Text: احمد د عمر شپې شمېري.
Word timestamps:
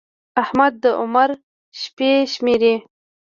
احمد 0.43 0.73
د 0.83 0.85
عمر 1.01 1.29
شپې 1.81 2.11
شمېري. 2.33 2.75